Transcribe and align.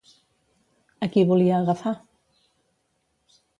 A 1.03 1.09
qui 1.17 1.27
volia 1.33 1.53
agafar? 1.65 1.95